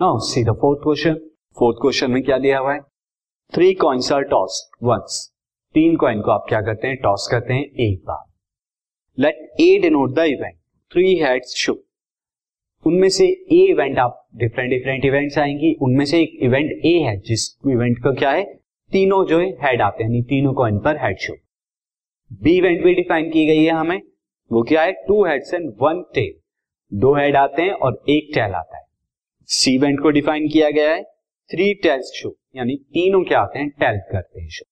[0.00, 1.14] Now see the fourth question
[1.56, 2.80] fourth question में क्या दिया हुआ है?
[3.52, 5.18] Three coins are toss once
[5.74, 6.96] तीन कॉइन को आप क्या करते हैं?
[6.96, 8.24] टॉस करते हैं एक बार.
[9.18, 10.56] Let A denote the event
[10.92, 11.76] three heads show
[12.86, 15.74] उनमें से ए इवेंट आप डिफरेंट डिफरेंट इवेंट्स आएँगी.
[15.82, 18.44] उनमें से एक इवेंट ए है, जिस इवेंट का क्या है?
[18.92, 21.34] तीनों जो है हेड आते हैं तीनों कॉइन पर हेड शो
[22.42, 24.00] बी इवेंट भी डिफाइन की गई है हमें.
[24.50, 24.92] वो क्या है?
[25.06, 26.34] Two heads and one tail
[26.92, 28.83] दो हेड आते हैं और एक टेल आता है.
[29.48, 31.02] सी इवेंट को डिफाइन किया गया है।
[31.50, 33.68] थ्री टेल्स शो, यानी तीनों क्या आते हैं?
[33.70, 34.64] टेल करते हैं शो।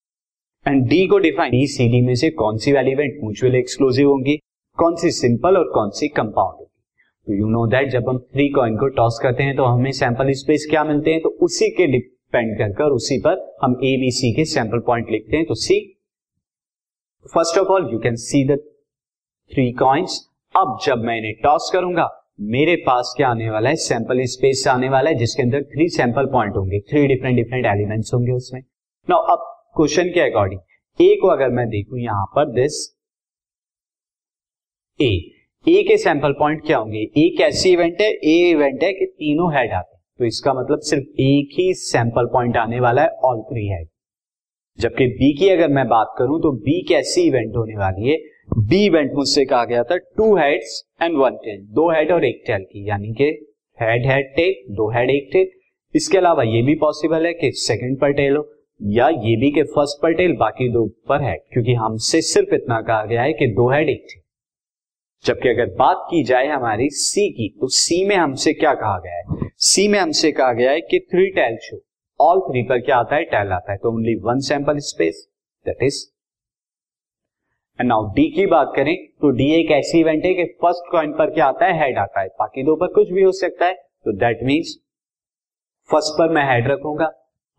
[0.67, 4.09] एंड डी को डिफाइन, डी सी डी में से कौन सी वाली इवेंट म्यूचुअली एक्सक्लूसिव
[4.09, 4.37] होंगी?
[4.79, 6.83] कौन सी सिंपल और कौन सी कंपाउंड होगी?
[7.27, 10.33] तो यू नो दैट जब हम थ्री कॉइन को टॉस करते हैं तो हमें सैंपल
[10.33, 11.21] स्पेस क्या मिलते हैं?
[11.21, 15.11] तो उसी के डिपेंड कर कर उसी पर हम ए, बी, सी के सैंपल पॉइंट
[15.11, 15.81] लिखते हैं। तो see,
[17.27, 18.59] first of all you can see the
[19.51, 20.19] three coins
[20.55, 22.11] अब जब मैं इन्हें टॉस करूँगा
[22.43, 23.77] मेरे पास क्या आने वाला है?
[23.77, 27.67] सैंपल स्पेस से आने वाला है, जिसके अंदर थ्री सैंपल पॉइंट होंगे थ्री डिफरेंट डिफरेंट
[27.67, 28.61] एलिमेंट्स होंगे उसमें।
[29.09, 29.45] नाउ अब
[29.77, 30.61] क्वेश्चन के अकॉर्डिंग
[31.01, 32.81] ए को अगर मैं देखूँ यहाँ पर दिस
[35.01, 35.11] ए
[35.67, 36.99] ए के सैंपल पॉइंट क्या होंगे?
[37.19, 38.09] एक ऐसी इवेंट है?
[38.09, 42.27] ए इवेंट है कि तीनों हेड आते हैं। तो इसका मतलब सिर्फ़ एक ही सैंपल
[42.33, 43.89] पॉइंट आने वाला है ऑल थ्री हेड
[44.79, 48.17] जबकि बी की अगर मैं बात करूँ तो बी कैसी इवेंट होने वाली है?
[48.49, 52.43] बी इवेंट मुझसे कहा गया था two heads and one tail दो हेड और एक
[52.47, 53.25] टेल की, यानी कि
[53.79, 55.49] हेड हेड टेल दो हेड एक टेल
[55.95, 58.49] इसके अलावा ये भी पॉसिबल है कि सेकंड पर टेल हो,
[58.81, 62.81] या ये भी कि फ़र्स्ट पर टेल बाकी दो पर हेड क्योंकि हमसे सिर्फ़ इतना
[62.81, 64.21] कहा गया है कि दो हेड एक टेल
[65.25, 69.17] जबकि अगर बात की जाए हमारी सी की तो सी में हमसे क्या कहा गया
[69.17, 69.49] है?
[69.57, 71.81] सी में हमसे कहा गया है कि three tail show
[72.21, 73.25] all three पर क्या आता है?
[73.25, 73.79] टेल आता है.
[73.79, 75.27] तो only one sample space
[75.67, 76.05] that is
[77.83, 81.13] and now D की बात करें तो डी एक ऐसी इवेंट है कि फ़र्स्ट कॉइन
[81.13, 81.79] पर क्या आता है?
[81.81, 84.77] हेड आता है। बाकी दो पर कुछ भी हो सकता है। तो दैट मीन्स
[85.89, 87.07] फ़र्स्ट पर मैं हेड रखूँगा।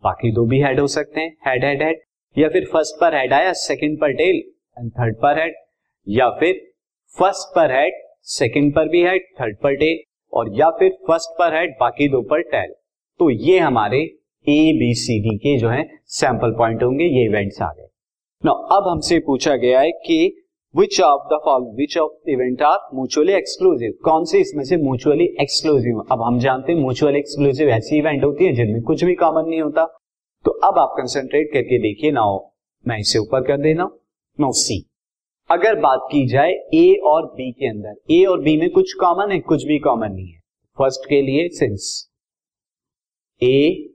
[0.04, 2.00] बाकी दो भी हेड हो सकते हैं। हेड हेड हेड
[2.36, 4.42] या फिर फ़र्स्ट पर हेड आया सेकंड पर टेल
[4.78, 5.54] एंड थर्ड पर हेड
[6.06, 6.60] या फिर
[7.18, 8.02] फ़र्स्ट पर हेड
[8.32, 10.02] सेकंड पर भी हेड थर्ड पर टेल
[10.32, 12.74] और या फिर फ़र्स्ट पर हेड बाकी दो पर टेल
[13.20, 13.98] तो ये हमारे
[14.46, 17.86] ए बी सी डी के जो है सैंपल पॉइंट होंगे। ये इवेंट्स आ गए।
[18.44, 20.16] नो अब हमसे पूछा गया है कि
[20.74, 25.24] which of the fall which of event are mutually exclusive कौन से इसमें से म्यूचुअली
[25.40, 29.48] एक्सक्लूसिव अब हम जानते हैं म्यूचुअली एक्सक्लूसिव ऐसी इवेंट होती है जिनमें कुछ भी कॉमन
[29.48, 29.84] नहीं होता।
[30.44, 32.38] तो अब आप कंसेंट्रेट करके देखिए। नाउ
[32.86, 33.88] मैं इसे ऊपर कर देना
[34.38, 34.78] नो सी
[35.50, 39.32] अगर बात की जाए ए और बी के अंदर ए और बी में कुछ कॉमन
[39.32, 40.40] है, कुछ भी कॉमन नहीं है।
[40.78, 42.10] फ़र्स्ट के लिए since
[43.42, 43.88] A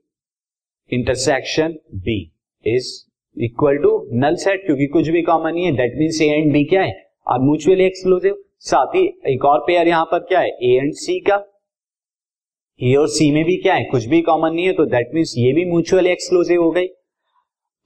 [0.91, 2.19] intersection B
[2.65, 6.51] is equal to null set क्योंकि कुछ भी कॉमन नहीं है that mean A and
[6.53, 6.93] B क्या है?
[7.27, 10.49] और म्यूचुअली एक्सक्लूसिव साथ ही एक और पेयर यहाँ पर क्या है?
[10.49, 11.35] ए एंड सी का।
[12.79, 13.83] ए और सी में भी क्या है?
[13.83, 16.87] कुछ भी कॉमन नहीं है तो दैट मीन्स ये भी म्यूचुअली एक्सक्लूसिव हो गई।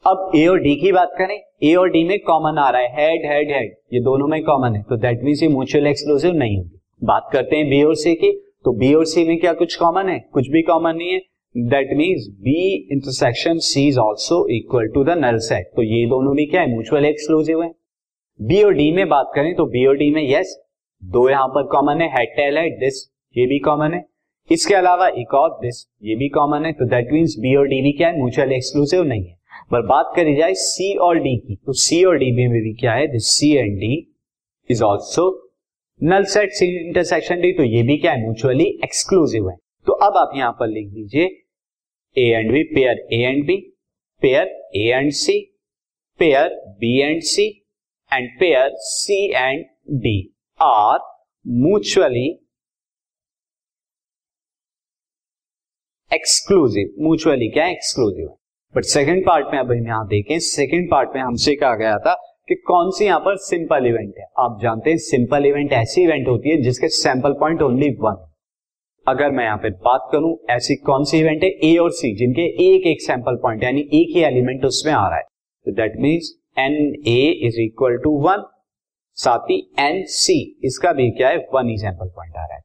[0.06, 2.88] अब ए और डी की बात करें ए और डी में कॉमन आ रहा है
[2.96, 6.58] हेड हेड हेड ये दोनों में कॉमन है तो दैट मीन्स ये म्यूचुअल एक्सक्लूसिव नहीं
[6.58, 8.32] होगी। बात करते हैं बी और सी की
[8.66, 10.20] तो बी और सी में क्या कुछ कॉमन है?
[10.34, 11.22] कुछ भी कॉमन नहीं है
[11.56, 16.36] that means B intersection C is also equal to the null set तो ये दोनों
[16.36, 16.70] भी क्या है?
[16.70, 17.70] म्यूचुअल एक्सक्लूसिव है।
[18.40, 20.56] बी और डी में बात करें तो बी और डी में यस
[21.04, 23.04] दो यहाँ पर कॉमन है। हेड टेल है दिस
[23.36, 24.04] ये भी कॉमन है।
[24.50, 27.82] इसके अलावा एक और दिस ये भी कॉमन है। तो दैट मीन्स बी और डी
[27.82, 28.18] भी क्या है?
[28.18, 29.38] म्यूचुअल एक्सक्लूसिव नहीं है।
[29.72, 32.94] पर बात करी जाए सी और डी की तो सी और डी में भी क्या
[32.94, 33.08] है?
[33.08, 33.94] This C and D
[34.70, 35.30] is also
[36.02, 38.24] null set C intersection D तो ये भी क्या है?
[38.24, 39.56] म्यूचुअली एक्सक्लूसिव है।
[39.88, 41.30] तो अब आप यहाँ पर लिख दीजिए
[42.18, 43.56] A and B pair A and B
[44.22, 45.40] pair A and C
[46.20, 47.48] pair B and C
[48.12, 49.66] and pair C and
[50.02, 50.18] D
[50.60, 51.00] are
[51.46, 52.28] mutually
[56.12, 57.66] exclusive mutually क्या?
[57.68, 58.36] एक्सक्लूसिव है
[58.76, 62.14] बट सेकेंड पार्ट में अब हम यहाँ देखें सेकेंड पार्ट में हमसे कहा गया था
[62.50, 64.26] कि कौन सी यहाँ पर सिंपल इवेंट है?
[64.40, 68.26] आप जानते हैं सिंपल इवेंट ऐसी इवेंट होती है जिसके सैंपल पॉइंट ओनली वन
[69.08, 71.50] अगर मैं यहाँ पे बात करूँ, ऐसी कौन सी इवेंट है?
[71.64, 75.18] ए और सी जिनके एक एक सैंपल पॉइंट यानी एक ही एलिमेंट उसमें आ रहा
[75.18, 75.24] है।
[75.66, 76.74] तो that means N
[77.08, 78.44] A is equal to one
[79.18, 81.38] साथ ही एन सी इसका भी क्या है?
[81.54, 82.62] वन ही सैंपल पॉइंट आ रहा है।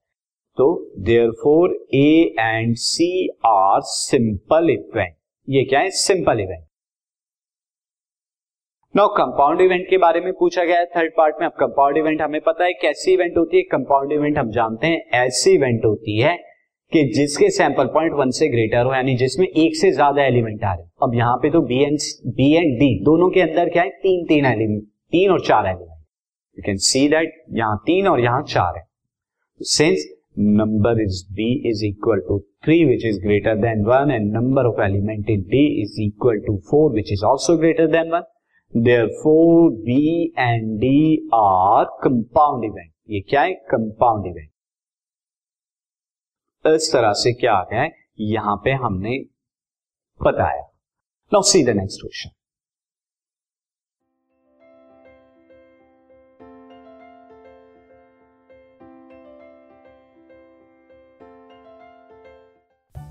[0.59, 5.15] तो there four A and C are simple event
[5.49, 5.91] ये क्या है?
[5.91, 6.65] Simple event
[8.99, 12.23] no compound event के बारे में पूछा गया है थर्ड पार्ट में। अब कंपाउंड इवेंट
[12.23, 16.17] हमें पता है कैसी इवेंट होती है। कंपाउंड इवेंट हम जानते हैं ऐसी इवेंट होती
[16.19, 16.33] है
[16.93, 20.73] कि जिसके सैंपल पॉइंट वन से ग्रेटर हो, यानी जिसमें एक से ज़्यादा एलिमेंट आ
[20.73, 21.99] रहे हैं। अब यहाँ पे तो B and
[22.39, 23.91] B and D दोनों के अंदर क्या है?
[24.03, 28.43] तीन तीन एलिमेंट तीन और चार element you can see that यहाँ तीन और यहाँ
[28.49, 28.85] चार है।
[29.61, 30.09] Since
[30.57, 32.35] number is b is equal to
[32.67, 36.55] 3 which is greater than 1 and number of element in d is equal to
[36.69, 38.29] 4 which is also greater than 1
[38.73, 43.53] therefore B and D are compound event ये क्या है?
[43.71, 44.51] Compound event
[46.67, 47.91] इस तरह से क्या आ गया है?
[48.21, 49.19] यहाँ पे हमने
[50.21, 50.63] बताया।
[51.33, 52.31] Now see the next question